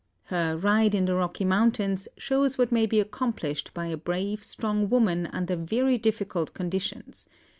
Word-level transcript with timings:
Her 0.33 0.57
"Ride 0.57 0.95
in 0.95 1.05
the 1.05 1.13
Rocky 1.13 1.45
Mountains" 1.45 2.07
shows 2.17 2.57
what 2.57 2.71
may 2.71 2.87
be 2.87 2.99
accomplished 2.99 3.71
by 3.75 3.85
a 3.85 3.97
brave, 3.97 4.43
strong 4.43 4.89
woman 4.89 5.27
under 5.27 5.55
very 5.55 5.99
difficult 5.99 6.55
conditions. 6.55 7.29